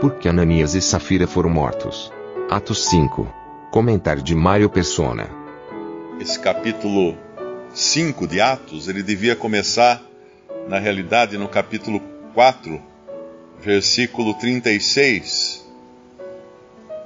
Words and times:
Por 0.00 0.16
que 0.18 0.28
Ananias 0.28 0.74
e 0.74 0.82
Safira 0.82 1.26
foram 1.26 1.48
mortos? 1.48 2.12
Atos 2.50 2.86
5. 2.90 3.26
Comentário 3.70 4.22
de 4.22 4.34
Mário 4.34 4.68
Persona. 4.68 5.26
Esse 6.20 6.38
capítulo 6.38 7.16
5 7.72 8.26
de 8.26 8.38
Atos, 8.38 8.88
ele 8.88 9.02
devia 9.02 9.34
começar, 9.34 10.02
na 10.68 10.78
realidade, 10.78 11.38
no 11.38 11.48
capítulo 11.48 12.02
4, 12.34 12.78
versículo 13.58 14.34
36. 14.34 15.66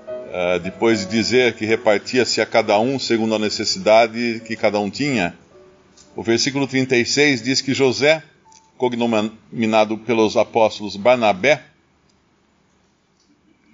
Uh, 0.02 0.59
depois 0.59 0.99
de 0.99 1.07
dizer 1.07 1.55
que 1.55 1.65
repartia-se 1.65 2.41
a 2.41 2.47
cada 2.47 2.77
um 2.80 2.99
segundo 2.99 3.37
a 3.37 3.38
necessidade 3.38 4.43
que 4.45 4.57
cada 4.57 4.80
um 4.80 4.91
tinha, 4.91 5.38
o 6.16 6.25
versículo 6.25 6.66
36 6.66 7.41
diz 7.41 7.61
que 7.61 7.73
José, 7.73 8.21
cognominado 8.77 9.97
pelos 9.97 10.37
apóstolos 10.37 10.97
Barnabé, 10.97 11.70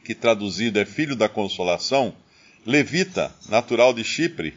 que 0.06 0.14
traduzido 0.14 0.78
é 0.78 0.84
filho 0.84 1.16
da 1.16 1.28
consolação, 1.28 2.14
levita, 2.64 3.34
natural 3.48 3.92
de 3.92 4.04
Chipre, 4.04 4.54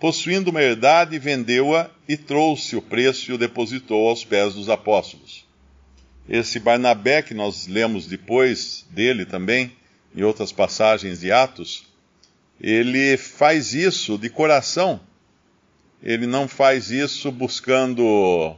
possuindo 0.00 0.50
uma 0.50 0.60
herdade, 0.60 1.16
vendeu-a 1.20 1.88
e 2.08 2.16
trouxe 2.16 2.74
o 2.74 2.82
preço 2.82 3.30
e 3.30 3.34
o 3.34 3.38
depositou 3.38 4.08
aos 4.08 4.24
pés 4.24 4.54
dos 4.54 4.68
apóstolos. 4.68 5.46
Esse 6.28 6.58
Barnabé, 6.58 7.22
que 7.22 7.32
nós 7.32 7.68
lemos 7.68 8.08
depois 8.08 8.84
dele 8.90 9.24
também, 9.24 9.70
em 10.16 10.24
outras 10.24 10.50
passagens 10.50 11.20
de 11.20 11.30
Atos, 11.30 11.86
ele 12.60 13.16
faz 13.16 13.74
isso 13.74 14.18
de 14.18 14.28
coração. 14.28 15.00
Ele 16.02 16.26
não 16.26 16.48
faz 16.48 16.90
isso 16.90 17.30
buscando 17.30 18.56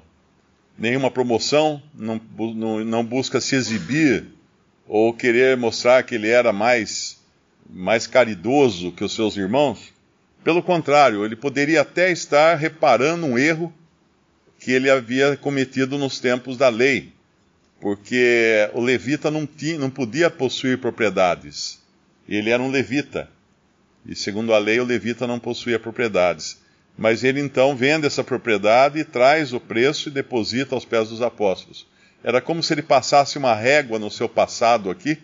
nenhuma 0.78 1.11
promoção, 1.11 1.83
não, 1.94 2.18
não, 2.55 2.83
não 2.83 3.05
busca 3.05 3.42
se 3.42 3.55
exibir 3.55 4.39
ou 4.92 5.14
querer 5.14 5.56
mostrar 5.56 6.02
que 6.02 6.16
ele 6.16 6.28
era 6.28 6.52
mais, 6.52 7.16
mais 7.72 8.08
caridoso 8.08 8.91
que 8.91 9.05
os 9.05 9.14
seus 9.14 9.36
irmãos. 9.36 9.94
Pelo 10.42 10.64
contrário, 10.64 11.24
ele 11.24 11.36
poderia 11.36 11.83
até 11.83 12.10
estar 12.10 12.56
reparando 12.56 13.24
um 13.24 13.38
erro 13.38 13.72
que 14.58 14.72
ele 14.72 14.91
havia 14.91 15.36
cometido 15.36 15.96
nos 15.96 16.18
tempos 16.18 16.56
da 16.56 16.68
lei, 16.68 17.12
porque 17.80 18.68
o 18.74 18.80
levita 18.80 19.30
não, 19.30 19.46
tinha, 19.46 19.78
não 19.78 19.88
podia 19.88 20.28
possuir 20.28 20.78
propriedades. 20.78 21.80
Ele 22.28 22.50
era 22.50 22.61
um 22.61 22.68
levita, 22.68 23.30
e 24.05 24.16
segundo 24.16 24.52
a 24.52 24.58
lei, 24.58 24.80
o 24.80 24.84
levita 24.84 25.24
não 25.24 25.38
possuía 25.38 25.78
propriedades. 25.78 26.58
Mas 26.98 27.22
ele 27.22 27.38
então 27.38 27.77
vende 27.77 28.08
essa 28.08 28.24
propriedade, 28.24 29.05
traz 29.05 29.52
o 29.52 29.61
preço 29.61 30.08
e 30.08 30.12
deposita 30.12 30.74
aos 30.74 30.84
pés 30.84 31.11
dos 31.11 31.22
apóstolos. 31.22 31.86
Era 32.23 32.41
como 32.41 32.63
se 32.63 32.73
ele 32.73 32.83
passasse 32.83 33.39
uma 33.39 33.55
régua 33.55 33.99
no 33.99 34.11
seu 34.11 34.29
passado 34.29 34.91
aqui, 34.91 35.19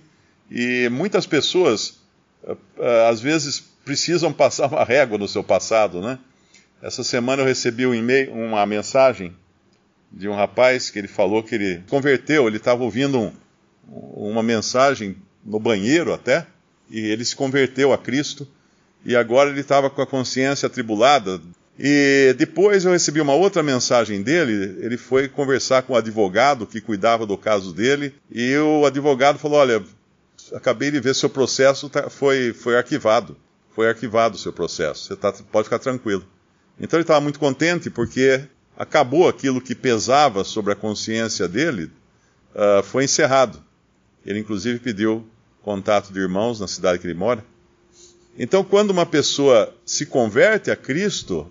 e 0.50 0.88
muitas 0.90 1.26
pessoas, 1.26 1.98
eh, 2.46 2.56
eh, 2.78 3.08
às 3.08 3.20
vezes, 3.20 3.60
precisam 3.84 4.32
passar 4.32 4.68
uma 4.68 4.84
régua 4.84 5.18
no 5.18 5.28
seu 5.28 5.44
passado, 5.44 6.00
né? 6.00 6.18
Essa 6.82 7.02
semana 7.02 7.42
eu 7.42 7.46
recebi 7.46 7.86
um 7.86 7.94
e-mail, 7.94 8.32
uma 8.32 8.64
mensagem 8.66 9.34
de 10.10 10.28
um 10.28 10.34
rapaz 10.34 10.90
que 10.90 10.98
ele 10.98 11.08
falou 11.08 11.42
que 11.42 11.54
ele 11.54 11.82
converteu, 11.88 12.46
ele 12.46 12.56
estava 12.58 12.82
ouvindo 12.82 13.18
um, 13.18 13.32
uma 13.88 14.42
mensagem 14.42 15.16
no 15.44 15.58
banheiro 15.58 16.12
até, 16.12 16.46
e 16.90 17.00
ele 17.00 17.24
se 17.24 17.34
converteu 17.34 17.92
a 17.92 17.98
Cristo, 17.98 18.46
e 19.04 19.14
agora 19.16 19.50
ele 19.50 19.60
estava 19.60 19.90
com 19.90 20.02
a 20.02 20.06
consciência 20.06 20.66
atribulada 20.66 21.40
e 21.78 22.34
depois 22.38 22.84
eu 22.84 22.92
recebi 22.92 23.20
uma 23.20 23.34
outra 23.34 23.62
mensagem 23.62 24.22
dele. 24.22 24.78
Ele 24.80 24.96
foi 24.96 25.28
conversar 25.28 25.82
com 25.82 25.92
o 25.92 25.96
advogado 25.96 26.66
que 26.66 26.80
cuidava 26.80 27.26
do 27.26 27.36
caso 27.36 27.72
dele. 27.72 28.14
E 28.30 28.56
o 28.56 28.86
advogado 28.86 29.38
falou: 29.38 29.58
Olha, 29.58 29.82
acabei 30.54 30.90
de 30.90 31.00
ver 31.00 31.14
seu 31.14 31.28
processo 31.28 31.88
tá, 31.90 32.08
foi, 32.08 32.54
foi 32.54 32.76
arquivado. 32.76 33.36
Foi 33.74 33.88
arquivado 33.88 34.36
o 34.36 34.38
seu 34.38 34.52
processo. 34.52 35.04
Você 35.04 35.16
tá, 35.16 35.32
pode 35.52 35.64
ficar 35.64 35.78
tranquilo. 35.78 36.24
Então 36.80 36.98
ele 36.98 37.04
estava 37.04 37.20
muito 37.20 37.38
contente 37.38 37.90
porque 37.90 38.42
acabou 38.76 39.28
aquilo 39.28 39.60
que 39.60 39.74
pesava 39.74 40.44
sobre 40.44 40.72
a 40.72 40.76
consciência 40.76 41.46
dele, 41.46 41.90
uh, 42.54 42.82
foi 42.82 43.04
encerrado. 43.04 43.62
Ele 44.24 44.38
inclusive 44.38 44.78
pediu 44.78 45.26
contato 45.62 46.12
de 46.12 46.20
irmãos 46.20 46.60
na 46.60 46.68
cidade 46.68 46.98
que 46.98 47.06
ele 47.06 47.14
mora. 47.14 47.44
Então, 48.38 48.62
quando 48.62 48.90
uma 48.90 49.06
pessoa 49.06 49.74
se 49.84 50.04
converte 50.04 50.70
a 50.70 50.76
Cristo, 50.76 51.50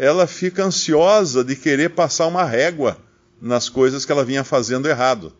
ela 0.00 0.28
fica 0.28 0.64
ansiosa 0.64 1.42
de 1.42 1.56
querer 1.56 1.90
passar 1.90 2.28
uma 2.28 2.44
régua 2.44 2.96
nas 3.42 3.68
coisas 3.68 4.04
que 4.04 4.12
ela 4.12 4.24
vinha 4.24 4.44
fazendo 4.44 4.88
errado. 4.88 5.32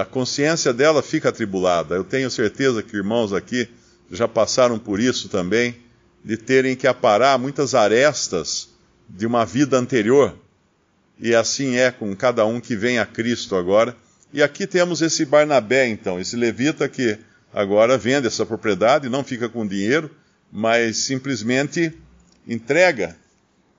A 0.00 0.04
consciência 0.04 0.72
dela 0.72 1.00
fica 1.00 1.28
atribulada. 1.28 1.94
Eu 1.94 2.02
tenho 2.02 2.28
certeza 2.28 2.82
que 2.82 2.96
irmãos 2.96 3.32
aqui 3.32 3.68
já 4.10 4.26
passaram 4.26 4.80
por 4.80 4.98
isso 4.98 5.28
também, 5.28 5.76
de 6.24 6.36
terem 6.36 6.74
que 6.74 6.88
aparar 6.88 7.38
muitas 7.38 7.72
arestas 7.72 8.70
de 9.08 9.24
uma 9.24 9.46
vida 9.46 9.78
anterior. 9.78 10.36
E 11.20 11.32
assim 11.32 11.76
é 11.76 11.92
com 11.92 12.16
cada 12.16 12.44
um 12.44 12.60
que 12.60 12.74
vem 12.74 12.98
a 12.98 13.06
Cristo 13.06 13.54
agora. 13.54 13.96
E 14.32 14.42
aqui 14.42 14.66
temos 14.66 15.02
esse 15.02 15.24
Barnabé, 15.24 15.86
então, 15.86 16.18
esse 16.18 16.34
levita 16.34 16.88
que 16.88 17.16
agora 17.54 17.96
vende 17.96 18.26
essa 18.26 18.44
propriedade, 18.44 19.08
não 19.08 19.22
fica 19.22 19.48
com 19.48 19.64
dinheiro, 19.64 20.10
mas 20.50 20.96
simplesmente 20.96 21.92
entrega 22.44 23.16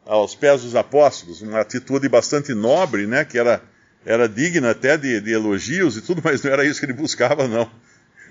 aos 0.07 0.33
pés 0.33 0.61
dos 0.61 0.75
apóstolos, 0.75 1.41
uma 1.41 1.59
atitude 1.59 2.07
bastante 2.07 2.53
nobre, 2.53 3.05
né, 3.05 3.25
que 3.25 3.37
era, 3.37 3.61
era 4.05 4.27
digna 4.27 4.71
até 4.71 4.97
de, 4.97 5.19
de, 5.19 5.31
elogios 5.31 5.97
e 5.97 6.01
tudo, 6.01 6.21
mas 6.25 6.41
não 6.41 6.51
era 6.51 6.65
isso 6.65 6.79
que 6.79 6.85
ele 6.85 6.93
buscava, 6.93 7.47
não. 7.47 7.69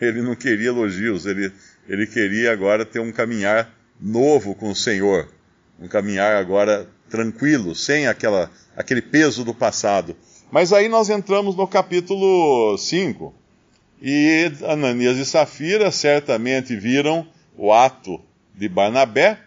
Ele 0.00 0.20
não 0.20 0.34
queria 0.34 0.68
elogios, 0.68 1.26
ele, 1.26 1.52
ele 1.88 2.06
queria 2.06 2.52
agora 2.52 2.84
ter 2.84 2.98
um 2.98 3.12
caminhar 3.12 3.72
novo 4.00 4.54
com 4.54 4.70
o 4.70 4.76
Senhor, 4.76 5.28
um 5.78 5.88
caminhar 5.88 6.36
agora 6.36 6.88
tranquilo, 7.08 7.74
sem 7.74 8.06
aquela, 8.06 8.50
aquele 8.76 9.00
peso 9.00 9.44
do 9.44 9.54
passado. 9.54 10.16
Mas 10.50 10.72
aí 10.72 10.88
nós 10.88 11.08
entramos 11.08 11.56
no 11.56 11.66
capítulo 11.66 12.76
5, 12.76 13.34
e 14.00 14.52
Ananias 14.64 15.16
e 15.16 15.24
Safira 15.24 15.90
certamente 15.90 16.76
viram 16.76 17.26
o 17.56 17.72
ato 17.72 18.20
de 18.54 18.68
Barnabé 18.68 19.38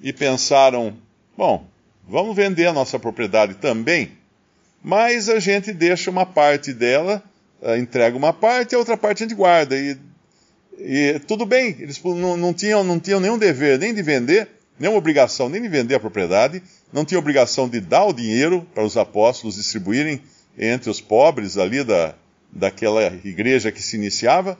e 0.00 0.12
pensaram: 0.12 0.96
Bom, 1.36 1.66
vamos 2.06 2.36
vender 2.36 2.66
a 2.66 2.72
nossa 2.72 2.98
propriedade 2.98 3.54
também, 3.54 4.12
mas 4.82 5.28
a 5.28 5.38
gente 5.38 5.72
deixa 5.72 6.10
uma 6.10 6.26
parte 6.26 6.74
dela, 6.74 7.22
uh, 7.62 7.74
entrega 7.76 8.16
uma 8.16 8.32
parte 8.32 8.72
e 8.72 8.74
a 8.74 8.78
outra 8.78 8.96
parte 8.96 9.22
a 9.22 9.26
gente 9.26 9.36
guarda. 9.36 9.74
E, 9.76 9.96
e 10.78 11.18
tudo 11.26 11.46
bem, 11.46 11.74
eles 11.78 12.02
não, 12.02 12.36
não, 12.36 12.52
tinham, 12.52 12.84
não 12.84 13.00
tinham 13.00 13.18
nenhum 13.18 13.38
dever 13.38 13.78
nem 13.78 13.94
de 13.94 14.02
vender, 14.02 14.48
nenhuma 14.78 14.98
obrigação 14.98 15.48
nem 15.48 15.62
de 15.62 15.68
vender 15.68 15.94
a 15.94 16.00
propriedade, 16.00 16.62
não 16.92 17.04
tinham 17.04 17.20
obrigação 17.20 17.66
de 17.66 17.80
dar 17.80 18.04
o 18.04 18.12
dinheiro 18.12 18.66
para 18.74 18.84
os 18.84 18.98
apóstolos 18.98 19.56
distribuírem 19.56 20.20
entre 20.58 20.90
os 20.90 21.00
pobres 21.00 21.56
ali 21.56 21.82
da, 21.82 22.14
daquela 22.52 23.06
igreja 23.24 23.72
que 23.72 23.82
se 23.82 23.96
iniciava, 23.96 24.58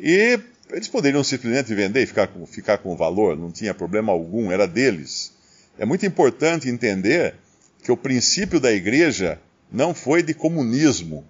e 0.00 0.40
eles 0.70 0.88
poderiam 0.88 1.22
simplesmente 1.22 1.74
vender 1.74 2.02
e 2.02 2.06
ficar 2.06 2.28
com, 2.28 2.46
ficar 2.46 2.78
com 2.78 2.94
o 2.94 2.96
valor, 2.96 3.36
não 3.36 3.50
tinha 3.50 3.74
problema 3.74 4.10
algum, 4.10 4.50
era 4.50 4.66
deles. 4.66 5.33
É 5.78 5.84
muito 5.84 6.06
importante 6.06 6.68
entender 6.68 7.34
que 7.82 7.90
o 7.90 7.96
princípio 7.96 8.60
da 8.60 8.72
igreja 8.72 9.40
não 9.70 9.94
foi 9.94 10.22
de 10.22 10.32
comunismo, 10.32 11.24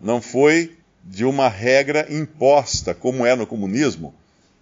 não 0.00 0.20
foi 0.20 0.76
de 1.02 1.24
uma 1.24 1.48
regra 1.48 2.06
imposta, 2.10 2.94
como 2.94 3.24
é 3.24 3.34
no 3.34 3.46
comunismo, 3.46 4.14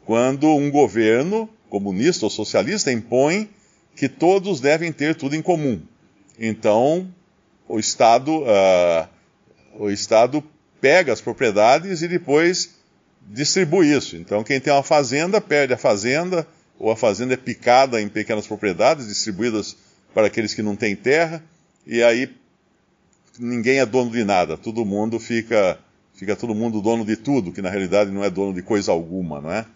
quando 0.05 0.49
um 0.49 0.71
governo 0.71 1.49
comunista 1.69 2.27
ou 2.27 2.31
socialista 2.31 2.93
impõe 2.93 3.49
que 3.97 4.09
todos 4.09 4.61
devem 4.61 4.93
ter 4.93 5.15
tudo 5.15 5.35
em 5.35 5.43
comum. 5.43 5.81
Então, 6.39 7.09
o 7.69 7.79
Estado, 7.79 8.43
uh, 8.43 9.09
o 9.79 9.91
Estado 9.91 10.45
pega 10.81 11.13
as 11.13 11.21
propriedades 11.21 12.03
e 12.03 12.09
depois 12.09 12.75
distribui 13.23 13.97
isso. 13.97 14.17
Então, 14.17 14.45
quem 14.45 14.61
tem 14.61 14.73
uma 14.73 14.83
fazenda 14.83 15.41
perde 15.41 15.73
a 15.73 15.79
fazenda, 15.79 16.47
ou 16.79 16.91
a 16.91 16.97
fazenda 16.97 17.35
é 17.35 17.37
picada 17.37 18.01
em 18.01 18.09
pequenas 18.09 18.47
propriedades 18.47 19.09
distribuídas 19.09 19.77
para 20.13 20.27
aqueles 20.27 20.55
que 20.55 20.63
não 20.63 20.77
têm 20.77 20.95
terra, 20.95 21.43
e 21.87 22.03
aí 22.03 22.31
ninguém 23.39 23.79
é 23.79 23.87
dono 23.87 24.11
de 24.11 24.25
nada, 24.25 24.57
todo 24.57 24.85
mundo 24.85 25.19
fica, 25.19 25.79
fica 26.15 26.37
todo 26.37 26.55
mundo 26.55 26.81
dono 26.81 27.05
de 27.05 27.17
tudo, 27.17 27.53
que 27.53 27.63
na 27.63 27.71
realidade 27.71 28.11
não 28.11 28.23
é 28.23 28.31
dono 28.31 28.55
de 28.55 28.63
coisa 28.63 28.93
alguma, 28.93 29.41
não 29.41 29.51
é? 29.51 29.67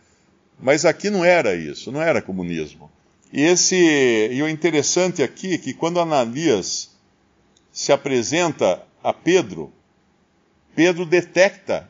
Mas 0.60 0.84
aqui 0.84 1.10
não 1.10 1.24
era 1.24 1.54
isso, 1.54 1.92
não 1.92 2.02
era 2.02 2.22
comunismo. 2.22 2.90
E, 3.32 3.42
esse, 3.42 3.76
e 3.76 4.42
o 4.42 4.48
interessante 4.48 5.22
aqui 5.22 5.54
é 5.54 5.58
que 5.58 5.74
quando 5.74 6.00
Ananias 6.00 6.90
se 7.72 7.92
apresenta 7.92 8.82
a 9.02 9.12
Pedro, 9.12 9.72
Pedro 10.74 11.04
detecta 11.04 11.88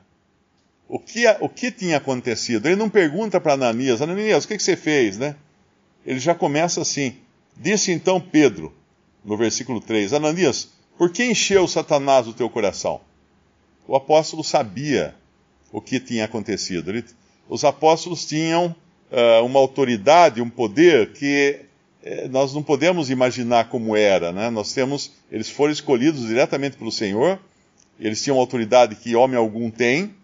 o 0.89 0.99
que, 0.99 1.27
o 1.41 1.49
que 1.49 1.71
tinha 1.71 1.99
acontecido. 1.99 2.67
Ele 2.67 2.77
não 2.77 2.89
pergunta 2.89 3.39
para 3.41 3.53
Ananias, 3.53 4.01
Ananias, 4.01 4.45
o 4.45 4.49
que, 4.49 4.57
que 4.57 4.63
você 4.63 4.77
fez, 4.77 5.19
né? 5.19 5.37
Ele 6.05 6.19
já 6.19 6.35
começa 6.35 6.81
assim. 6.81 7.17
Disse 7.55 7.93
então 7.93 8.21
Pedro, 8.21 8.75
no 9.25 9.37
versículo 9.37 9.81
3, 9.81 10.15
Ananias, 10.15 10.71
por 10.97 11.11
que 11.11 11.25
encheu 11.25 11.69
Satanás 11.69 12.27
o 12.27 12.33
teu 12.33 12.49
coração? 12.49 13.01
O 13.87 13.95
apóstolo 13.95 14.43
sabia 14.43 15.15
o 15.71 15.81
que 15.81 16.01
tinha 16.01 16.25
acontecido. 16.25 16.91
Ele, 16.91 17.05
os 17.49 17.65
apóstolos 17.65 18.27
tinham 18.27 18.75
uh, 19.11 19.45
uma 19.45 19.59
autoridade, 19.59 20.41
um 20.41 20.49
poder 20.49 21.13
que 21.13 21.61
uh, 22.03 22.29
nós 22.31 22.55
não 22.55 22.63
podemos 22.63 23.11
imaginar 23.11 23.69
como 23.69 23.95
era. 23.95 24.33
Né? 24.33 24.49
Nós 24.51 24.73
temos, 24.73 25.13
eles 25.31 25.51
foram 25.51 25.73
escolhidos 25.73 26.27
diretamente 26.27 26.77
pelo 26.77 26.93
Senhor, 26.93 27.39
eles 28.01 28.23
tinham 28.23 28.39
autoridade 28.39 28.95
que 28.97 29.17
homem 29.17 29.37
algum 29.37 29.71
tem, 29.71 30.15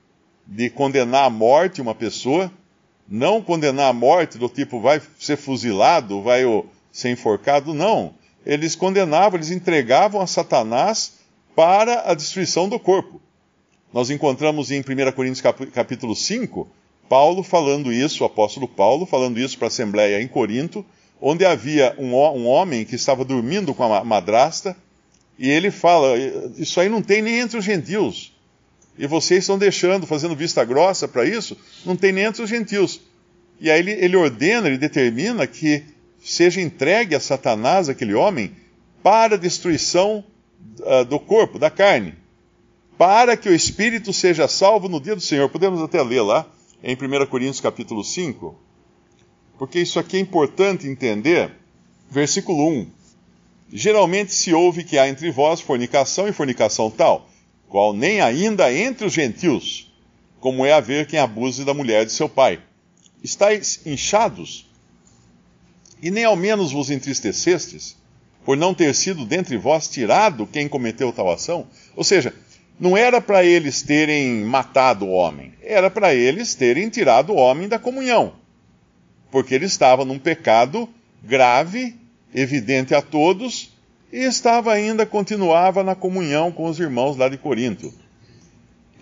de 0.47 0.71
condenar 0.71 1.25
à 1.25 1.31
morte 1.31 1.81
uma 1.81 1.95
pessoa, 1.95 2.51
não 3.09 3.43
condenar 3.43 3.91
à 3.91 3.93
morte 3.93 4.39
do 4.39 4.49
tipo 4.49 4.81
vai 4.81 5.01
ser 5.19 5.37
fuzilado, 5.37 6.23
vai 6.23 6.43
ser 6.93 7.11
enforcado, 7.11 7.75
não. 7.75 8.15
Eles 8.45 8.75
condenavam, 8.75 9.39
eles 9.39 9.51
entregavam 9.51 10.21
a 10.21 10.27
Satanás 10.27 11.15
para 11.55 12.11
a 12.11 12.15
destruição 12.15 12.69
do 12.69 12.79
corpo. 12.79 13.21
Nós 13.93 14.11
encontramos 14.11 14.71
em 14.71 14.81
1 14.81 15.13
Coríntios 15.13 15.43
capítulo 15.73 16.17
5 16.17 16.69
Paulo 17.09 17.43
falando 17.43 17.93
isso, 17.93 18.23
o 18.23 18.27
apóstolo 18.27 18.67
Paulo 18.67 19.07
falando 19.07 19.39
isso 19.39 19.57
para 19.57 19.67
a 19.67 19.69
Assembleia 19.69 20.21
em 20.21 20.29
Corinto, 20.29 20.85
onde 21.21 21.45
havia 21.45 21.95
um, 21.99 22.15
um 22.15 22.47
homem 22.47 22.85
que 22.85 22.95
estava 22.95 23.25
dormindo 23.25 23.75
com 23.75 23.85
a 23.85 24.05
madrasta, 24.05 24.77
e 25.39 25.49
ele 25.49 25.71
fala: 25.71 26.17
Isso 26.57 26.81
aí 26.81 26.89
não 26.89 27.03
tem 27.03 27.23
nem 27.23 27.41
entre 27.41 27.59
os 27.59 27.65
gentios. 27.65 28.34
E 28.97 29.07
vocês 29.07 29.41
estão 29.41 29.59
deixando, 29.59 30.07
fazendo 30.07 30.37
vista 30.37 30.65
grossa 30.65 31.09
para 31.09 31.25
isso, 31.25 31.57
não 31.85 31.97
tem 31.97 32.13
nem 32.13 32.25
entre 32.25 32.43
os 32.43 32.49
gentios. 32.49 33.01
E 33.61 33.71
aí 33.71 33.81
ele, 33.81 33.93
ele 33.93 34.17
ordena, 34.17 34.69
ele 34.69 34.79
determina 34.79 35.47
que 35.47 35.85
seja 36.23 36.61
entregue 36.61 37.15
a 37.15 37.21
Satanás, 37.21 37.89
aquele 37.89 38.15
homem, 38.15 38.53
para 39.03 39.37
destruição 39.37 40.25
uh, 40.81 41.05
do 41.05 41.19
corpo, 41.19 41.59
da 41.59 41.71
carne, 41.71 42.15
para 42.97 43.37
que 43.37 43.49
o 43.49 43.55
espírito 43.55 44.13
seja 44.13 44.49
salvo 44.49 44.89
no 44.89 45.01
dia 45.01 45.15
do 45.15 45.21
Senhor. 45.21 45.49
Podemos 45.49 45.83
até 45.83 46.03
ler 46.03 46.23
lá 46.23 46.47
em 46.83 46.95
1 46.95 47.27
Coríntios 47.27 47.61
capítulo 47.61 48.05
5, 48.05 48.57
porque 49.59 49.81
isso 49.81 49.99
aqui 49.99 50.17
é 50.17 50.21
importante 50.21 50.87
entender. 50.87 51.51
Versículo 52.11 52.69
1. 52.69 52.91
Geralmente 53.73 54.33
se 54.33 54.55
ouve 54.55 54.85
que 54.85 54.99
há 54.99 55.09
entre 55.09 55.31
vós 55.31 55.61
fornicação 55.61 56.29
e 56.29 56.33
fornicação 56.33 56.91
tal, 56.91 57.29
qual 57.75 57.93
nem 57.93 58.21
ainda 58.21 58.73
entre 58.73 59.05
os 59.05 59.13
gentios, 59.13 59.93
como 60.39 60.65
é 60.65 60.73
haver 60.73 61.09
quem 61.09 61.19
abuse 61.19 61.65
da 61.65 61.75
mulher 61.75 62.07
de 62.07 62.13
seu 62.13 62.29
pai. 62.29 62.61
Estais 63.21 63.81
inchados, 63.85 64.71
e 66.01 66.09
nem 66.09 66.23
ao 66.23 66.37
menos 66.37 66.71
vos 66.71 66.89
entristecestes, 66.89 67.97
por 68.45 68.57
não 68.57 68.73
ter 68.73 68.95
sido 68.95 69.27
dentre 69.27 69.57
vós 69.57 69.89
tirado 69.89 70.47
quem 70.47 70.69
cometeu 70.69 71.13
tal 71.13 71.33
ação? 71.33 71.67
Ou 71.97 72.05
seja, 72.05 72.33
não 72.79 72.97
era 72.97 73.21
para 73.21 73.43
eles 73.43 73.83
terem 73.83 74.45
matado 74.45 75.07
o 75.07 75.11
homem, 75.11 75.53
era 75.61 75.91
para 75.91 76.15
eles 76.15 76.55
terem 76.55 76.89
tirado 76.89 77.33
o 77.33 77.37
homem 77.39 77.67
da 77.67 77.77
comunhão. 77.77 78.35
Porque 79.33 79.53
ele 79.53 79.67
estava 79.67 80.05
num 80.05 80.21
pecado 80.21 80.89
grave, 81.25 81.97
evidente 82.33 82.95
a 82.95 83.03
todos, 83.03 83.74
e 84.15 84.23
estava 84.23 84.73
ainda, 84.73 85.05
continuava 85.05 85.83
na 85.83 85.97
comunhão 85.97 86.53
com 86.53 86.67
os 86.67 86.79
irmãos 86.79 87.17
lá 87.17 87.29
de 87.29 87.37
Corinto. 87.37 87.93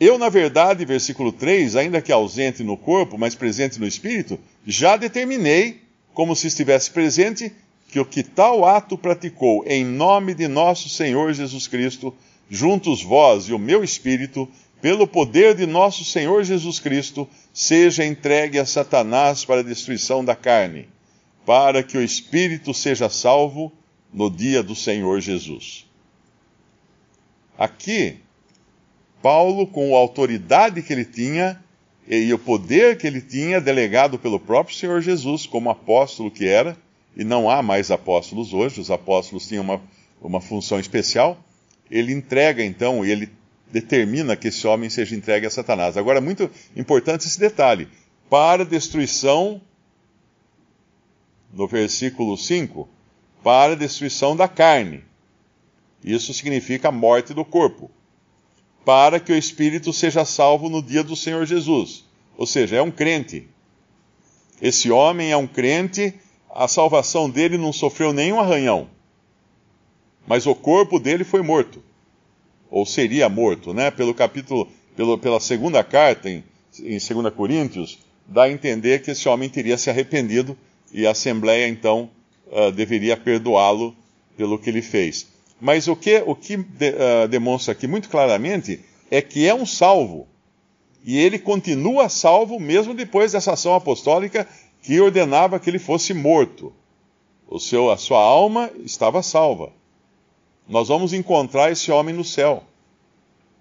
Eu, 0.01 0.17
na 0.17 0.31
verdade, 0.31 0.87
versículo 0.87 1.31
3, 1.31 1.77
ainda 1.77 2.01
que 2.01 2.11
ausente 2.11 2.65
no 2.65 2.79
corpo, 2.79 3.19
mas 3.19 3.35
presente 3.35 3.79
no 3.79 3.87
espírito, 3.87 4.41
já 4.67 4.97
determinei, 4.97 5.83
como 6.15 6.35
se 6.35 6.47
estivesse 6.47 6.91
presente, 6.91 7.53
que 7.91 8.01
o 8.01 8.07
que 8.07 8.23
tal 8.23 8.65
ato 8.65 8.97
praticou 8.97 9.63
em 9.67 9.85
nome 9.85 10.33
de 10.33 10.49
nosso 10.49 10.89
Senhor 10.89 11.31
Jesus 11.35 11.67
Cristo, 11.67 12.15
juntos 12.49 13.03
vós 13.03 13.49
e 13.49 13.53
o 13.53 13.59
meu 13.59 13.85
espírito, 13.85 14.49
pelo 14.81 15.07
poder 15.07 15.55
de 15.55 15.67
nosso 15.67 16.07
Senhor 16.07 16.43
Jesus 16.43 16.81
Cristo, 16.81 17.29
seja 17.53 18.03
entregue 18.03 18.59
a 18.59 18.65
Satanás 18.65 19.45
para 19.45 19.61
a 19.61 19.63
destruição 19.63 20.25
da 20.25 20.35
carne, 20.35 20.89
para 21.45 21.83
que 21.83 21.99
o 21.99 22.03
espírito 22.03 22.73
seja 22.73 23.11
salvo 23.11 23.71
no 24.13 24.31
dia 24.31 24.63
do 24.63 24.75
Senhor 24.75 25.21
Jesus. 25.21 25.87
Aqui, 27.57 28.19
Paulo, 29.23 29.67
com 29.67 29.95
a 29.95 29.99
autoridade 29.99 30.83
que 30.83 30.93
ele 30.93 31.05
tinha 31.05 31.63
e 32.07 32.33
o 32.35 32.39
poder 32.39 32.99
que 32.99 33.07
ele 33.07 33.21
tinha, 33.21 33.61
delegado 33.61 34.19
pelo 34.19 34.41
próprio 34.41 34.77
Senhor 34.77 35.01
Jesus, 35.01 35.47
como 35.47 35.71
apóstolo 35.71 36.31
que 36.31 36.47
era, 36.47 36.77
e 37.17 37.25
não 37.25 37.49
há 37.49 37.63
mais 37.63 37.91
apóstolos 37.91 38.53
hoje, 38.53 38.81
os 38.81 38.91
apóstolos 38.91 39.47
tinham 39.47 39.63
uma, 39.63 39.81
uma 40.21 40.41
função 40.41 40.81
especial 40.81 41.39
ele 41.93 42.11
entrega 42.11 42.65
então, 42.65 43.05
ele 43.05 43.31
determina 43.71 44.35
que 44.35 44.49
esse 44.49 44.67
homem 44.67 44.89
seja 44.89 45.15
entregue 45.15 45.47
a 45.47 45.51
Satanás. 45.51 45.99
Agora, 45.99 46.23
muito 46.23 46.51
importante 46.75 47.27
esse 47.27 47.39
detalhe: 47.39 47.87
para 48.31 48.65
destruição, 48.65 49.61
no 51.53 51.69
versículo 51.69 52.37
5, 52.37 52.89
para 53.43 53.77
destruição 53.77 54.37
da 54.37 54.49
carne. 54.49 55.03
Isso 56.03 56.33
significa 56.35 56.89
a 56.89 56.93
morte 56.93 57.33
do 57.33 57.45
corpo. 57.45 57.91
Para 58.85 59.21
que 59.21 59.33
o 59.33 59.37
espírito 59.37 59.93
seja 59.93 60.25
salvo 60.25 60.69
no 60.69 60.83
dia 60.83 61.05
do 61.05 61.15
Senhor 61.15 61.47
Jesus. 61.47 62.05
Ou 62.37 62.47
seja, 62.47 62.77
é 62.77 62.83
um 62.83 62.91
crente. 62.91 63.49
Esse 64.61 64.91
homem 64.91 65.31
é 65.31 65.37
um 65.37 65.47
crente, 65.47 66.15
a 66.51 66.67
salvação 66.67 67.31
dele 67.31 67.57
não 67.57 67.73
sofreu 67.73 68.13
nenhum 68.13 68.41
arranhão 68.41 68.89
mas 70.27 70.47
o 70.47 70.55
corpo 70.55 70.99
dele 70.99 71.25
foi 71.25 71.43
morto, 71.43 71.83
ou 72.71 72.87
seria 72.87 73.29
morto, 73.29 73.75
né? 73.75 73.91
Pelo 73.91 74.15
capítulo, 74.15 74.69
pelo, 74.97 75.19
pela 75.19 75.41
segunda 75.41 75.83
carta 75.83 76.31
em, 76.31 76.45
em 76.81 76.99
2 76.99 77.35
Coríntios, 77.35 77.99
dá 78.27 78.45
a 78.45 78.51
entender 78.51 79.03
que 79.03 79.11
esse 79.11 79.29
homem 79.29 79.49
teria 79.49 79.77
se 79.77 79.91
arrependido 79.91 80.57
e 80.93 81.07
a 81.07 81.11
Assembleia 81.11 81.69
então 81.69 82.11
uh, 82.53 82.71
deveria 82.71 83.17
perdoá-lo 83.17 83.97
pelo 84.37 84.59
que 84.59 84.71
ele 84.71 84.83
fez. 84.83 85.27
Mas 85.61 85.89
o 85.89 85.97
que, 85.97 86.23
o 86.27 86.35
que 86.35 86.57
de, 86.57 86.91
uh, 86.91 87.29
demonstra 87.29 87.73
aqui 87.73 87.87
muito 87.87 88.09
claramente 88.09 88.81
é 89.11 89.21
que 89.21 89.47
é 89.47 89.55
um 89.55 89.67
salvo. 89.67 90.27
E 91.05 91.19
ele 91.19 91.39
continua 91.39 92.09
salvo 92.09 92.61
mesmo 92.61 92.95
depois 92.95 93.33
dessa 93.33 93.53
ação 93.53 93.75
apostólica 93.75 94.47
que 94.83 95.01
ordenava 95.01 95.59
que 95.59 95.69
ele 95.71 95.79
fosse 95.79 96.15
morto. 96.15 96.73
O 97.49 97.59
seu, 97.59 97.91
a 97.91 97.97
sua 97.97 98.21
alma 98.21 98.71
estava 98.85 99.23
salva. 99.23 99.73
Nós 100.69 100.89
vamos 100.89 101.13
encontrar 101.13 101.71
esse 101.71 101.91
homem 101.91 102.15
no 102.15 102.25
céu. 102.25 102.63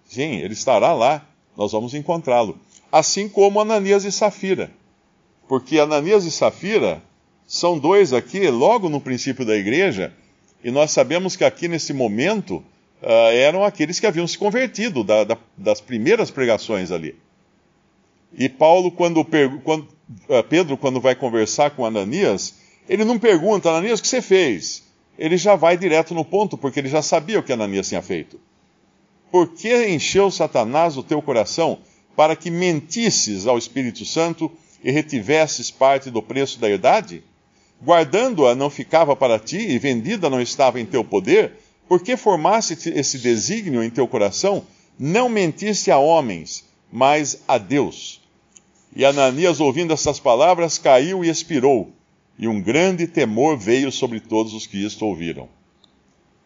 Sim, 0.05 0.38
ele 0.38 0.53
estará 0.53 0.93
lá. 0.93 1.25
Nós 1.57 1.71
vamos 1.71 1.93
encontrá-lo. 1.93 2.57
Assim 2.91 3.27
como 3.27 3.60
Ananias 3.60 4.03
e 4.05 4.12
Safira. 4.12 4.71
Porque 5.48 5.79
Ananias 5.79 6.25
e 6.25 6.31
Safira 6.31 7.01
são 7.51 7.77
dois 7.77 8.13
aqui, 8.13 8.48
logo 8.50 8.89
no 8.89 9.01
princípio 9.01 9.46
da 9.46 9.55
igreja, 9.55 10.13
e 10.63 10.72
nós 10.72 10.91
sabemos 10.91 11.36
que 11.36 11.43
aqui 11.43 11.67
nesse 11.67 11.91
momento 11.91 12.58
uh, 13.01 13.31
eram 13.34 13.63
aqueles 13.63 14.00
que 14.00 14.08
haviam 14.08 14.27
se 14.27 14.38
convertido 14.38 15.03
da, 15.03 15.24
da, 15.24 15.38
das 15.58 15.81
primeiras 15.81 16.31
pregações 16.31 16.91
ali. 16.91 17.15
E 18.38 18.48
Paulo, 18.48 18.91
quando, 18.91 19.25
quando 19.63 19.88
uh, 20.29 20.43
Pedro, 20.48 20.77
quando 20.77 21.01
vai 21.01 21.15
conversar 21.15 21.72
com 21.72 21.86
Ananias, 21.86 22.55
ele 22.88 23.03
não 23.03 23.20
pergunta, 23.20 23.70
Ananias, 23.70 24.00
o 24.00 24.03
que 24.03 24.08
você 24.08 24.22
fez? 24.22 24.91
ele 25.22 25.38
já 25.38 25.55
vai 25.55 25.77
direto 25.77 26.15
no 26.15 26.25
ponto, 26.25 26.58
porque 26.58 26.79
ele 26.79 26.89
já 26.89 27.03
sabia 27.03 27.39
o 27.39 27.43
que 27.43 27.53
Ananias 27.53 27.88
tinha 27.88 28.01
feito. 28.01 28.39
Por 29.31 29.53
que 29.53 29.88
encheu 29.88 30.31
Satanás 30.31 30.98
o 30.98 31.03
teu 31.03 31.22
coração 31.22 31.77
para 32.15 32.36
que 32.36 32.50
mentisses 32.50 33.46
ao 33.46 33.55
Espírito 33.55 34.03
Santo 34.03 34.51
e 34.84 34.89
retivesses 34.89 35.70
parte 35.70 36.10
do 36.10 36.24
preço 36.24 36.60
da 36.60 36.67
herdade? 36.67 37.24
Guardando-a 37.83 38.53
não 38.55 38.69
ficava 38.69 39.15
para 39.15 39.39
ti 39.39 39.57
e 39.57 39.79
vendida 39.79 40.29
não 40.29 40.41
estava 40.41 40.79
em 40.79 40.85
teu 40.85 41.03
poder? 41.03 41.53
Por 41.88 42.01
que 42.01 42.15
formaste 42.15 42.73
esse 42.89 43.17
desígnio 43.17 43.83
em 43.83 43.89
teu 43.89 44.07
coração? 44.07 44.63
Não 44.97 45.27
mentiste 45.27 45.89
a 45.89 45.97
homens, 45.97 46.63
mas 46.91 47.41
a 47.47 47.57
Deus. 47.57 48.21
E 48.95 49.03
Ananias, 49.03 49.59
ouvindo 49.59 49.93
essas 49.93 50.19
palavras, 50.19 50.77
caiu 50.77 51.23
e 51.23 51.29
expirou 51.29 51.91
e 52.41 52.47
um 52.47 52.59
grande 52.59 53.05
temor 53.05 53.55
veio 53.55 53.91
sobre 53.91 54.19
todos 54.19 54.55
os 54.55 54.65
que 54.65 54.83
isto 54.83 55.05
ouviram. 55.05 55.47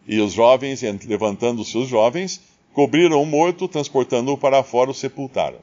E 0.05 0.19
os 0.19 0.33
jovens, 0.33 0.81
levantando-se 1.07 1.77
os 1.77 1.87
jovens, 1.87 2.41
cobriram 2.73 3.21
o 3.21 3.25
morto, 3.25 3.65
transportando-o 3.65 4.37
para 4.37 4.61
fora, 4.61 4.91
o 4.91 4.93
sepultaram. 4.93 5.59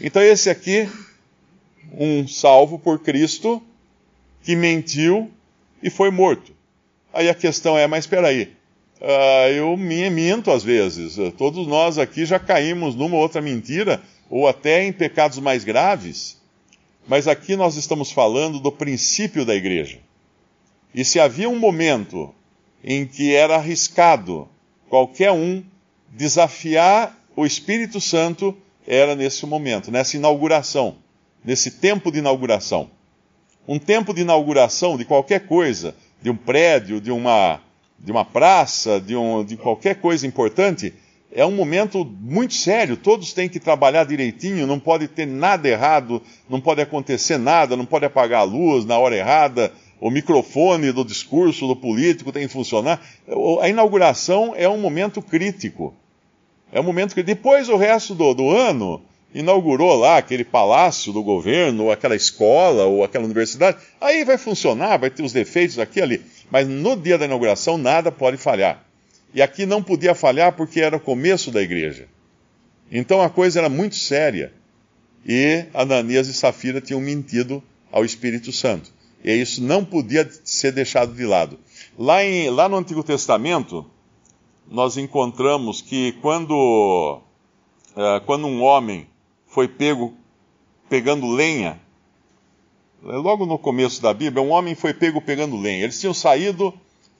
Então, 0.00 0.22
esse 0.22 0.48
aqui, 0.48 0.88
um 1.92 2.28
salvo 2.28 2.78
por 2.78 3.00
Cristo, 3.00 3.60
que 4.42 4.56
mentiu 4.56 5.30
e 5.82 5.90
foi 5.90 6.10
morto. 6.10 6.52
Aí 7.12 7.28
a 7.28 7.34
questão 7.34 7.76
é, 7.76 7.86
mas 7.86 8.04
espera 8.04 8.28
aí, 8.28 8.52
uh, 9.00 9.50
eu 9.52 9.76
me 9.76 10.08
minto 10.10 10.50
às 10.50 10.62
vezes. 10.62 11.16
Todos 11.36 11.66
nós 11.66 11.98
aqui 11.98 12.24
já 12.24 12.38
caímos 12.38 12.94
numa 12.94 13.16
outra 13.16 13.40
mentira, 13.40 14.00
ou 14.28 14.46
até 14.46 14.84
em 14.84 14.92
pecados 14.92 15.38
mais 15.38 15.64
graves. 15.64 16.38
Mas 17.08 17.26
aqui 17.26 17.56
nós 17.56 17.76
estamos 17.76 18.12
falando 18.12 18.60
do 18.60 18.70
princípio 18.70 19.44
da 19.44 19.54
igreja. 19.54 19.98
E 20.94 21.04
se 21.04 21.18
havia 21.18 21.48
um 21.48 21.58
momento 21.58 22.32
em 22.82 23.06
que 23.06 23.34
era 23.34 23.56
arriscado 23.56 24.48
qualquer 24.88 25.32
um 25.32 25.62
desafiar 26.08 27.16
o 27.36 27.46
Espírito 27.46 28.00
Santo, 28.00 28.56
era 28.86 29.14
nesse 29.14 29.46
momento, 29.46 29.90
nessa 29.90 30.16
inauguração, 30.16 30.96
nesse 31.44 31.72
tempo 31.72 32.10
de 32.10 32.18
inauguração. 32.18 32.90
Um 33.70 33.78
tempo 33.78 34.12
de 34.12 34.22
inauguração 34.22 34.96
de 34.96 35.04
qualquer 35.04 35.46
coisa, 35.46 35.94
de 36.20 36.28
um 36.28 36.34
prédio, 36.34 37.00
de 37.00 37.12
uma, 37.12 37.60
de 38.00 38.10
uma 38.10 38.24
praça, 38.24 39.00
de, 39.00 39.14
um, 39.14 39.44
de 39.44 39.56
qualquer 39.56 40.00
coisa 40.00 40.26
importante, 40.26 40.92
é 41.30 41.46
um 41.46 41.52
momento 41.52 42.04
muito 42.04 42.52
sério. 42.52 42.96
Todos 42.96 43.32
têm 43.32 43.48
que 43.48 43.60
trabalhar 43.60 44.02
direitinho, 44.02 44.66
não 44.66 44.80
pode 44.80 45.06
ter 45.06 45.24
nada 45.24 45.68
errado, 45.68 46.20
não 46.48 46.60
pode 46.60 46.82
acontecer 46.82 47.38
nada, 47.38 47.76
não 47.76 47.86
pode 47.86 48.04
apagar 48.04 48.40
a 48.40 48.42
luz 48.42 48.84
na 48.84 48.98
hora 48.98 49.16
errada, 49.16 49.72
o 50.00 50.10
microfone 50.10 50.90
do 50.90 51.04
discurso 51.04 51.68
do 51.68 51.76
político 51.76 52.32
tem 52.32 52.48
que 52.48 52.52
funcionar. 52.52 53.00
A 53.60 53.68
inauguração 53.68 54.52
é 54.56 54.68
um 54.68 54.78
momento 54.78 55.22
crítico. 55.22 55.94
É 56.72 56.80
um 56.80 56.84
momento 56.84 57.14
que 57.14 57.22
depois 57.22 57.68
o 57.68 57.76
resto 57.76 58.16
do, 58.16 58.34
do 58.34 58.50
ano 58.50 59.00
inaugurou 59.34 59.94
lá 59.96 60.16
aquele 60.16 60.44
palácio 60.44 61.12
do 61.12 61.22
governo, 61.22 61.84
ou 61.84 61.92
aquela 61.92 62.16
escola, 62.16 62.84
ou 62.84 63.04
aquela 63.04 63.24
universidade, 63.24 63.78
aí 64.00 64.24
vai 64.24 64.36
funcionar, 64.36 64.98
vai 64.98 65.10
ter 65.10 65.22
os 65.22 65.32
defeitos 65.32 65.78
aqui 65.78 66.00
e 66.00 66.02
ali. 66.02 66.22
Mas 66.50 66.66
no 66.66 66.96
dia 66.96 67.16
da 67.16 67.24
inauguração 67.24 67.78
nada 67.78 68.10
pode 68.10 68.36
falhar. 68.36 68.84
E 69.32 69.40
aqui 69.40 69.64
não 69.64 69.82
podia 69.82 70.14
falhar 70.14 70.52
porque 70.52 70.80
era 70.80 70.96
o 70.96 71.00
começo 71.00 71.50
da 71.50 71.62
igreja. 71.62 72.08
Então 72.90 73.22
a 73.22 73.30
coisa 73.30 73.60
era 73.60 73.68
muito 73.68 73.94
séria. 73.94 74.52
E 75.24 75.64
Ananias 75.72 76.26
e 76.26 76.34
Safira 76.34 76.80
tinham 76.80 77.00
mentido 77.00 77.62
ao 77.92 78.04
Espírito 78.04 78.50
Santo. 78.50 78.92
E 79.22 79.32
isso 79.32 79.62
não 79.62 79.84
podia 79.84 80.28
ser 80.42 80.72
deixado 80.72 81.14
de 81.14 81.24
lado. 81.24 81.58
Lá, 81.96 82.24
em, 82.24 82.48
lá 82.50 82.68
no 82.68 82.76
Antigo 82.76 83.04
Testamento, 83.04 83.86
nós 84.68 84.96
encontramos 84.96 85.82
que 85.82 86.12
quando, 86.22 87.20
uh, 87.92 88.20
quando 88.24 88.46
um 88.46 88.62
homem 88.62 89.06
foi 89.50 89.66
pego 89.68 90.14
pegando 90.88 91.28
lenha, 91.28 91.78
logo 93.02 93.44
no 93.44 93.58
começo 93.58 94.00
da 94.00 94.14
Bíblia, 94.14 94.42
um 94.42 94.50
homem 94.50 94.74
foi 94.74 94.94
pego 94.94 95.20
pegando 95.20 95.56
lenha. 95.56 95.84
Eles 95.84 96.00
tinham 96.00 96.14
saído 96.14 96.72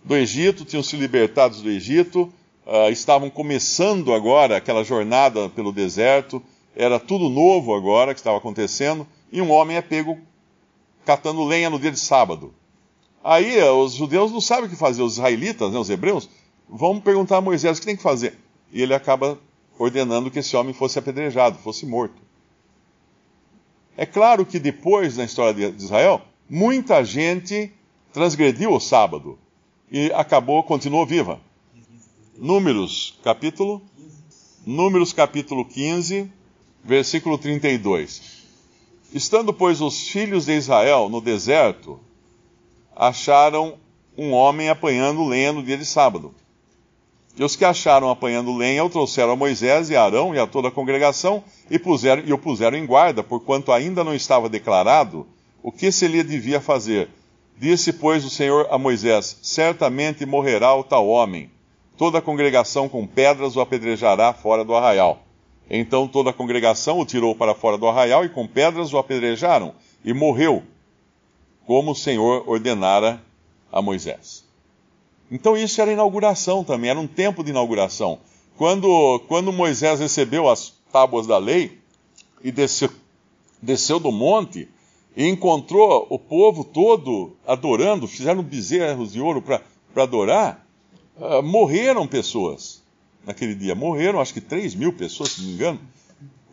do 0.04 0.16
Egito, 0.16 0.64
tinham 0.64 0.82
se 0.82 0.96
libertados 0.96 1.60
do 1.60 1.68
Egito, 1.68 2.32
uh, 2.66 2.90
estavam 2.90 3.28
começando 3.28 4.14
agora 4.14 4.56
aquela 4.56 4.84
jornada 4.84 5.48
pelo 5.48 5.72
deserto, 5.72 6.42
era 6.74 7.00
tudo 7.00 7.28
novo 7.28 7.74
agora 7.74 8.14
que 8.14 8.20
estava 8.20 8.38
acontecendo, 8.38 9.06
e 9.32 9.42
um 9.42 9.50
homem 9.50 9.76
é 9.76 9.82
pego 9.82 10.18
catando 11.04 11.44
lenha 11.44 11.68
no 11.68 11.80
dia 11.80 11.90
de 11.90 11.98
sábado. 11.98 12.54
Aí 13.22 13.58
eh, 13.58 13.70
os 13.70 13.92
judeus 13.92 14.30
não 14.32 14.40
sabem 14.40 14.66
o 14.66 14.68
que 14.68 14.76
fazer, 14.76 15.02
os 15.02 15.14
israelitas, 15.14 15.72
né, 15.72 15.78
os 15.78 15.90
hebreus, 15.90 16.28
vão 16.68 17.00
perguntar 17.00 17.38
a 17.38 17.40
Moisés 17.40 17.76
o 17.76 17.80
que 17.80 17.86
tem 17.86 17.96
que 17.96 18.02
fazer. 18.02 18.38
E 18.72 18.80
ele 18.80 18.94
acaba 18.94 19.38
ordenando 19.80 20.30
que 20.30 20.40
esse 20.40 20.54
homem 20.54 20.74
fosse 20.74 20.98
apedrejado, 20.98 21.58
fosse 21.58 21.86
morto. 21.86 22.20
É 23.96 24.04
claro 24.04 24.44
que 24.44 24.58
depois, 24.58 25.16
na 25.16 25.24
história 25.24 25.72
de 25.72 25.82
Israel, 25.82 26.20
muita 26.48 27.02
gente 27.02 27.72
transgrediu 28.12 28.74
o 28.74 28.78
sábado 28.80 29.38
e 29.90 30.12
acabou, 30.12 30.62
continuou 30.62 31.06
viva. 31.06 31.40
Números, 32.36 33.18
capítulo 33.24 33.80
Números 34.66 35.14
capítulo 35.14 35.64
15, 35.64 36.30
versículo 36.84 37.38
32. 37.38 38.44
Estando, 39.14 39.54
pois, 39.54 39.80
os 39.80 40.08
filhos 40.08 40.44
de 40.44 40.52
Israel 40.52 41.08
no 41.08 41.22
deserto, 41.22 41.98
acharam 42.94 43.78
um 44.16 44.32
homem 44.32 44.68
apanhando 44.68 45.24
lenha 45.24 45.54
no 45.54 45.62
dia 45.62 45.78
de 45.78 45.86
sábado. 45.86 46.34
E 47.36 47.44
os 47.44 47.56
que 47.56 47.64
acharam 47.64 48.10
apanhando 48.10 48.56
lenha 48.56 48.84
o 48.84 48.90
trouxeram 48.90 49.32
a 49.32 49.36
Moisés 49.36 49.88
e 49.88 49.96
a 49.96 50.04
Arão 50.04 50.34
e 50.34 50.38
a 50.38 50.46
toda 50.46 50.68
a 50.68 50.72
congregação 50.72 51.42
e, 51.70 51.78
puseram, 51.78 52.22
e 52.26 52.32
o 52.32 52.38
puseram 52.38 52.76
em 52.76 52.84
guarda, 52.84 53.22
porquanto 53.22 53.72
ainda 53.72 54.02
não 54.02 54.14
estava 54.14 54.48
declarado 54.48 55.26
o 55.62 55.70
que 55.70 55.92
se 55.92 56.08
lhe 56.08 56.22
devia 56.22 56.60
fazer. 56.60 57.08
Disse, 57.56 57.92
pois, 57.92 58.24
o 58.24 58.30
Senhor 58.30 58.66
a 58.70 58.78
Moisés: 58.78 59.38
Certamente 59.42 60.26
morrerá 60.26 60.74
o 60.74 60.82
tal 60.82 61.06
homem. 61.06 61.50
Toda 61.96 62.18
a 62.18 62.22
congregação 62.22 62.88
com 62.88 63.06
pedras 63.06 63.56
o 63.56 63.60
apedrejará 63.60 64.32
fora 64.32 64.64
do 64.64 64.74
arraial. 64.74 65.22
Então 65.68 66.08
toda 66.08 66.30
a 66.30 66.32
congregação 66.32 66.98
o 66.98 67.06
tirou 67.06 67.34
para 67.34 67.54
fora 67.54 67.78
do 67.78 67.86
arraial 67.86 68.24
e 68.24 68.28
com 68.28 68.46
pedras 68.46 68.92
o 68.92 68.98
apedrejaram, 68.98 69.74
e 70.04 70.12
morreu, 70.12 70.64
como 71.64 71.92
o 71.92 71.94
Senhor 71.94 72.42
ordenara 72.48 73.22
a 73.70 73.80
Moisés. 73.80 74.49
Então 75.30 75.56
isso 75.56 75.80
era 75.80 75.92
inauguração 75.92 76.64
também, 76.64 76.90
era 76.90 76.98
um 76.98 77.06
tempo 77.06 77.44
de 77.44 77.50
inauguração. 77.50 78.18
Quando, 78.56 79.20
quando 79.28 79.52
Moisés 79.52 80.00
recebeu 80.00 80.48
as 80.48 80.74
tábuas 80.92 81.26
da 81.26 81.38
lei 81.38 81.78
e 82.42 82.50
desceu, 82.50 82.90
desceu 83.62 84.00
do 84.00 84.10
monte, 84.10 84.68
e 85.16 85.26
encontrou 85.26 86.06
o 86.08 86.18
povo 86.18 86.64
todo 86.64 87.36
adorando, 87.46 88.06
fizeram 88.06 88.42
bezerros 88.42 89.12
de 89.12 89.20
ouro 89.20 89.42
para 89.42 89.62
adorar, 89.96 90.66
uh, 91.16 91.42
morreram 91.42 92.06
pessoas 92.06 92.82
naquele 93.24 93.54
dia. 93.54 93.74
Morreram, 93.74 94.20
acho 94.20 94.32
que 94.32 94.40
3 94.40 94.74
mil 94.74 94.92
pessoas, 94.92 95.32
se 95.32 95.40
não 95.40 95.48
me 95.48 95.54
engano, 95.54 95.80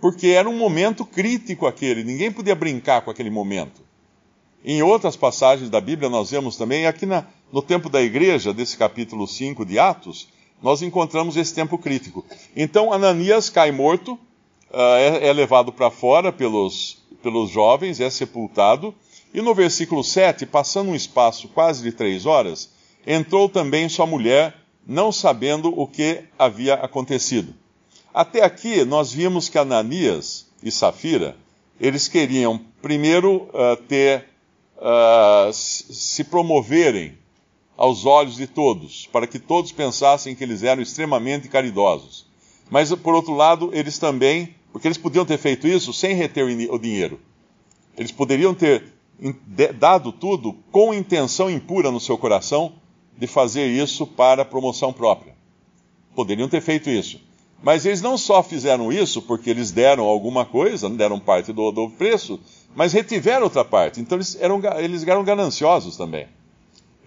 porque 0.01 0.27
era 0.27 0.49
um 0.49 0.57
momento 0.57 1.05
crítico 1.05 1.65
aquele, 1.65 2.03
ninguém 2.03 2.31
podia 2.31 2.55
brincar 2.55 3.01
com 3.01 3.11
aquele 3.11 3.29
momento. 3.29 3.86
Em 4.69 4.83
outras 4.83 5.15
passagens 5.15 5.69
da 5.69 5.81
Bíblia, 5.81 6.09
nós 6.09 6.29
vemos 6.29 6.57
também, 6.57 6.85
aqui 6.85 7.05
na, 7.05 7.25
no 7.53 7.61
tempo 7.61 7.89
da 7.89 8.01
igreja, 8.01 8.53
desse 8.53 8.77
capítulo 8.77 9.25
5 9.25 9.65
de 9.65 9.79
Atos, 9.79 10.27
nós 10.61 10.81
encontramos 10.81 11.37
esse 11.37 11.55
tempo 11.55 11.77
crítico. 11.77 12.25
Então, 12.55 12.91
Ananias 12.91 13.49
cai 13.49 13.71
morto, 13.71 14.13
uh, 14.69 14.77
é, 14.97 15.27
é 15.29 15.33
levado 15.33 15.71
para 15.71 15.89
fora 15.89 16.33
pelos 16.33 16.97
pelos 17.21 17.49
jovens, 17.49 17.99
é 17.99 18.09
sepultado. 18.09 18.93
E 19.33 19.41
no 19.41 19.53
versículo 19.53 20.03
7, 20.03 20.45
passando 20.45 20.91
um 20.91 20.95
espaço 20.95 21.47
quase 21.49 21.83
de 21.83 21.91
três 21.91 22.25
horas, 22.25 22.69
entrou 23.05 23.49
também 23.49 23.89
sua 23.89 24.05
mulher, 24.05 24.55
não 24.85 25.11
sabendo 25.11 25.77
o 25.77 25.85
que 25.85 26.23
havia 26.37 26.75
acontecido. 26.75 27.53
Até 28.13 28.43
aqui 28.43 28.83
nós 28.85 29.11
vimos 29.11 29.49
que 29.49 29.57
Ananias 29.57 30.47
e 30.63 30.71
Safira, 30.71 31.35
eles 31.79 32.07
queriam 32.07 32.59
primeiro 32.81 33.49
uh, 33.53 33.75
ter, 33.87 34.25
uh, 34.77 35.51
se 35.53 36.23
promoverem 36.23 37.17
aos 37.75 38.05
olhos 38.05 38.35
de 38.35 38.47
todos, 38.47 39.07
para 39.11 39.27
que 39.27 39.37
todos 39.37 39.71
pensassem 39.71 40.35
que 40.35 40.43
eles 40.43 40.63
eram 40.63 40.81
extremamente 40.81 41.47
caridosos. 41.47 42.25
Mas, 42.69 42.93
por 42.95 43.13
outro 43.13 43.33
lado, 43.33 43.69
eles 43.73 43.97
também 43.99 44.55
porque 44.71 44.87
eles 44.87 44.97
podiam 44.97 45.25
ter 45.25 45.39
feito 45.39 45.67
isso 45.67 45.91
sem 45.91 46.13
reter 46.13 46.45
o 46.69 46.77
dinheiro. 46.77 47.19
Eles 47.97 48.11
poderiam 48.11 48.53
ter 48.53 48.93
dado 49.73 50.11
tudo 50.11 50.53
com 50.71 50.93
intenção 50.93 51.49
impura 51.49 51.89
no 51.89 51.99
seu 51.99 52.15
coração 52.15 52.73
de 53.17 53.25
fazer 53.25 53.65
isso 53.65 54.05
para 54.05 54.45
promoção 54.45 54.93
própria. 54.93 55.35
Poderiam 56.15 56.47
ter 56.47 56.61
feito 56.61 56.91
isso. 56.91 57.19
Mas 57.63 57.87
eles 57.87 58.01
não 58.01 58.19
só 58.19 58.43
fizeram 58.43 58.93
isso 58.93 59.19
porque 59.23 59.49
eles 59.49 59.71
deram 59.71 60.05
alguma 60.05 60.45
coisa, 60.45 60.87
deram 60.91 61.19
parte 61.19 61.51
do, 61.51 61.71
do 61.71 61.89
preço, 61.89 62.39
mas 62.75 62.93
retiveram 62.93 63.43
outra 63.43 63.65
parte. 63.65 63.99
Então 63.99 64.17
eles 64.17 64.37
eram, 64.39 64.61
eles 64.77 65.05
eram 65.07 65.23
gananciosos 65.23 65.97
também. 65.97 66.27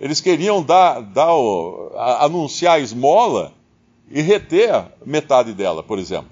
Eles 0.00 0.20
queriam 0.20 0.62
dar, 0.62 1.00
dar 1.00 1.34
o, 1.34 1.92
a, 1.94 2.24
anunciar 2.24 2.76
a 2.76 2.80
esmola 2.80 3.52
e 4.10 4.20
reter 4.20 4.86
metade 5.04 5.52
dela, 5.52 5.82
por 5.82 5.98
exemplo. 5.98 6.30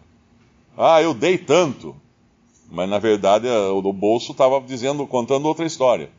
Ah, 0.76 1.02
eu 1.02 1.12
dei 1.12 1.36
tanto. 1.36 1.94
Mas 2.70 2.88
na 2.88 2.98
verdade 2.98 3.46
o 3.48 3.92
bolso 3.92 4.32
estava 4.32 4.60
dizendo, 4.60 5.06
contando 5.06 5.46
outra 5.46 5.64
história. 5.64 6.10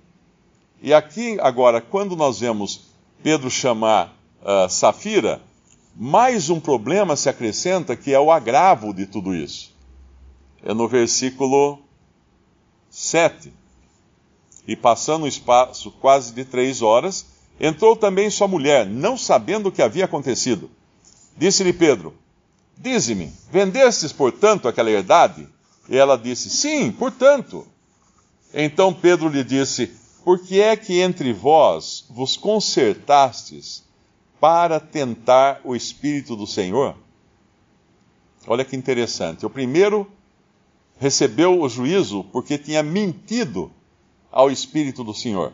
E 0.81 0.93
aqui 0.93 1.37
agora, 1.41 1.81
quando 1.81 2.15
nós 2.15 2.39
vemos 2.39 2.89
Pedro 3.21 3.51
chamar 3.51 4.15
uh, 4.41 4.69
Safira, 4.69 5.41
mais 5.95 6.49
um 6.49 6.59
problema 6.59 7.15
se 7.15 7.27
acrescenta 7.27 7.95
que 7.95 8.13
é 8.13 8.19
o 8.19 8.31
agravo 8.31 8.93
de 8.93 9.05
tudo 9.05 9.35
isso. 9.35 9.73
É 10.63 10.73
no 10.73 10.87
versículo 10.87 11.79
7. 12.99 13.51
E 14.67 14.75
passando 14.75 15.23
o 15.23 15.27
espaço 15.27 15.91
quase 15.91 16.33
de 16.33 16.45
três 16.45 16.81
horas, 16.81 17.25
Entrou 17.59 17.95
também 17.95 18.29
sua 18.29 18.47
mulher, 18.47 18.85
não 18.85 19.17
sabendo 19.17 19.67
o 19.67 19.71
que 19.71 19.81
havia 19.81 20.05
acontecido. 20.05 20.71
Disse-lhe 21.35 21.73
Pedro: 21.73 22.15
Dize-me, 22.77 23.33
vendestes, 23.51 24.13
portanto, 24.13 24.67
aquela 24.67 24.89
herdade? 24.89 25.47
E 25.89 25.97
ela 25.97 26.17
disse: 26.17 26.49
Sim, 26.49 26.91
portanto. 26.91 27.67
Então 28.53 28.93
Pedro 28.93 29.27
lhe 29.27 29.43
disse: 29.43 29.91
Por 30.23 30.39
que 30.39 30.61
é 30.61 30.77
que 30.77 31.01
entre 31.01 31.33
vós 31.33 32.05
vos 32.09 32.37
concertastes 32.37 33.83
para 34.39 34.79
tentar 34.79 35.59
o 35.65 35.75
Espírito 35.75 36.37
do 36.37 36.47
Senhor? 36.47 36.95
Olha 38.47 38.63
que 38.63 38.77
interessante. 38.77 39.45
O 39.45 39.49
primeiro 39.49 40.09
recebeu 40.99 41.61
o 41.61 41.69
juízo 41.69 42.25
porque 42.25 42.57
tinha 42.57 42.83
mentido 42.83 43.71
ao 44.31 44.51
Espírito 44.51 45.03
do 45.03 45.13
Senhor. 45.13 45.53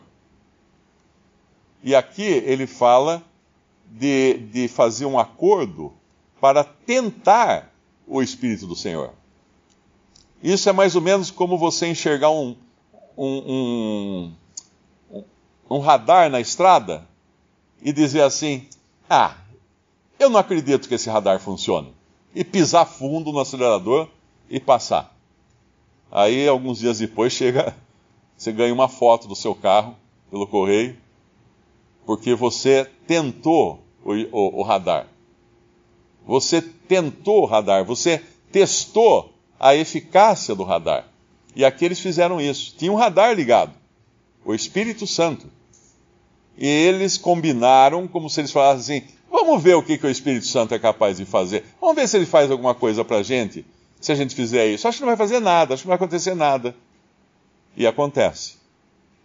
E 1.82 1.94
aqui 1.94 2.22
ele 2.22 2.66
fala 2.66 3.22
de, 3.86 4.38
de 4.52 4.68
fazer 4.68 5.06
um 5.06 5.18
acordo 5.18 5.92
para 6.40 6.64
tentar 6.64 7.72
o 8.06 8.20
Espírito 8.20 8.66
do 8.66 8.74
Senhor. 8.74 9.12
Isso 10.42 10.68
é 10.68 10.72
mais 10.72 10.96
ou 10.96 11.00
menos 11.00 11.30
como 11.30 11.56
você 11.56 11.86
enxergar 11.86 12.30
um, 12.30 12.56
um, 13.16 14.32
um, 15.10 15.24
um 15.70 15.78
radar 15.78 16.28
na 16.28 16.40
estrada 16.40 17.06
e 17.80 17.92
dizer 17.92 18.22
assim: 18.22 18.66
Ah, 19.08 19.36
eu 20.18 20.28
não 20.28 20.40
acredito 20.40 20.88
que 20.88 20.94
esse 20.94 21.08
radar 21.08 21.40
funcione. 21.40 21.94
E 22.34 22.44
pisar 22.44 22.84
fundo 22.84 23.32
no 23.32 23.38
acelerador 23.38 24.08
e 24.50 24.60
passar. 24.60 25.15
Aí, 26.16 26.48
alguns 26.48 26.78
dias 26.78 26.98
depois, 26.98 27.30
chega, 27.36 27.76
você 28.34 28.50
ganha 28.50 28.72
uma 28.72 28.88
foto 28.88 29.28
do 29.28 29.36
seu 29.36 29.54
carro 29.54 29.94
pelo 30.30 30.46
correio, 30.46 30.96
porque 32.06 32.34
você 32.34 32.88
tentou 33.06 33.84
o, 34.02 34.14
o, 34.14 34.60
o 34.60 34.62
radar. 34.62 35.08
Você 36.26 36.62
tentou 36.62 37.42
o 37.42 37.44
radar, 37.44 37.84
você 37.84 38.22
testou 38.50 39.30
a 39.60 39.76
eficácia 39.76 40.54
do 40.54 40.64
radar. 40.64 41.06
E 41.54 41.66
aqui 41.66 41.84
eles 41.84 42.00
fizeram 42.00 42.40
isso. 42.40 42.74
Tinha 42.78 42.90
um 42.90 42.96
radar 42.96 43.34
ligado, 43.34 43.74
o 44.42 44.54
Espírito 44.54 45.06
Santo. 45.06 45.50
E 46.56 46.66
eles 46.66 47.18
combinaram, 47.18 48.08
como 48.08 48.30
se 48.30 48.40
eles 48.40 48.52
falassem 48.52 48.98
assim: 48.98 49.08
vamos 49.30 49.62
ver 49.62 49.74
o 49.74 49.82
que, 49.82 49.98
que 49.98 50.06
o 50.06 50.10
Espírito 50.10 50.46
Santo 50.46 50.74
é 50.74 50.78
capaz 50.78 51.18
de 51.18 51.26
fazer. 51.26 51.62
Vamos 51.78 51.94
ver 51.94 52.08
se 52.08 52.16
ele 52.16 52.24
faz 52.24 52.50
alguma 52.50 52.74
coisa 52.74 53.04
para 53.04 53.18
a 53.18 53.22
gente, 53.22 53.66
se 54.06 54.12
a 54.12 54.14
gente 54.14 54.36
fizer 54.36 54.68
isso. 54.68 54.86
Acho 54.86 54.98
que 54.98 55.02
não 55.02 55.08
vai 55.08 55.16
fazer 55.16 55.40
nada, 55.40 55.74
acho 55.74 55.82
que 55.82 55.88
não 55.88 55.96
vai 55.96 55.96
acontecer 55.96 56.34
nada. 56.34 56.76
E 57.76 57.84
acontece. 57.84 58.54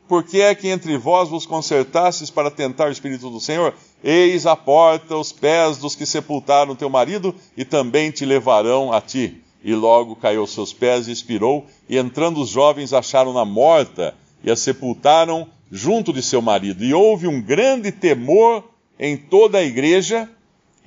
Por 0.08 0.24
que 0.24 0.42
é 0.42 0.56
que 0.56 0.70
entre 0.70 0.98
vós 0.98 1.30
vos 1.30 1.46
concertastes 1.46 2.32
para 2.32 2.50
tentar 2.50 2.88
o 2.88 2.92
Espírito 2.92 3.30
do 3.30 3.40
Senhor? 3.40 3.76
Eis 4.04 4.48
a 4.48 4.56
porta 4.56 5.16
os 5.16 5.32
pés 5.32 5.78
dos 5.78 5.94
que 5.94 6.06
sepultaram 6.06 6.76
teu 6.76 6.90
marido 6.90 7.34
e 7.56 7.64
também 7.64 8.10
te 8.10 8.26
levarão 8.26 8.92
a 8.92 9.00
ti. 9.00 9.44
E 9.64 9.76
logo 9.76 10.16
caiu 10.16 10.42
aos 10.42 10.52
seus 10.52 10.74
pés 10.74 11.08
e 11.08 11.12
expirou, 11.12 11.68
e 11.88 11.96
entrando 11.96 12.42
os 12.42 12.50
jovens 12.50 12.92
acharam-na 12.92 13.46
morta 13.46 14.16
e 14.44 14.50
a 14.50 14.56
sepultaram 14.56 15.48
junto 15.72 16.12
de 16.12 16.24
seu 16.24 16.42
marido. 16.42 16.84
E 16.84 16.92
houve 16.92 17.28
um 17.28 17.40
grande 17.40 17.92
temor 17.92 18.64
em 19.00 19.16
toda 19.16 19.60
a 19.60 19.64
igreja 19.64 20.28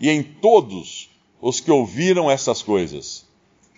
e 0.01 0.11
em 0.11 0.21
todos 0.21 1.09
os 1.41 1.61
que 1.61 1.71
ouviram 1.71 2.29
essas 2.29 2.61
coisas. 2.61 3.33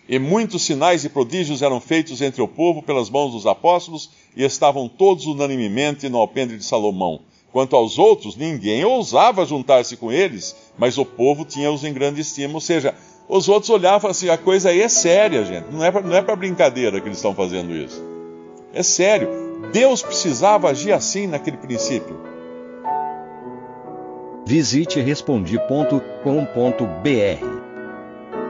E 0.09 0.19
muitos 0.19 0.63
sinais 0.63 1.05
e 1.05 1.09
prodígios 1.09 1.63
eram 1.63 1.81
feitos 1.81 2.23
entre 2.23 2.41
o 2.41 2.47
povo 2.47 2.83
pelas 2.83 3.11
mãos 3.11 3.33
dos 3.33 3.47
apóstolos, 3.47 4.11
e 4.37 4.45
estavam 4.45 4.89
todos 4.89 5.27
unanimemente 5.27 6.09
no 6.09 6.19
alpendre 6.19 6.57
de 6.57 6.65
Salomão. 6.65 7.21
Quanto 7.53 7.75
aos 7.75 7.99
outros, 7.99 8.37
ninguém 8.37 8.85
ousava 8.85 9.47
juntar-se 9.47 9.97
com 9.97 10.13
eles, 10.13 10.55
mas 10.79 10.99
o 10.99 11.07
povo 11.07 11.45
tinha-os 11.45 11.85
em 11.85 11.93
grande 11.93 12.21
estima. 12.21 12.55
Ou 12.55 12.61
seja, 12.61 12.95
os 13.29 13.49
outros 13.49 13.71
olhavam 13.71 14.11
assim: 14.11 14.29
a 14.29 14.37
coisa 14.37 14.69
aí 14.69 14.83
é 14.83 14.89
séria, 14.89 15.45
gente. 15.45 15.73
Não 15.73 15.83
é 15.83 15.91
para 15.91 16.33
é 16.33 16.37
brincadeira 16.37 17.01
que 17.01 17.09
eles 17.09 17.19
estão 17.19 17.35
fazendo 17.35 17.75
isso. 17.75 18.03
É 18.75 18.83
sério. 18.83 19.29
Deus 19.73 20.03
precisava 20.03 20.69
agir 20.69 20.93
assim 20.93 21.27
naquele 21.27 21.57
princípio. 21.57 22.21
Visite 24.45 25.01
respondi.com.br. 25.01 27.56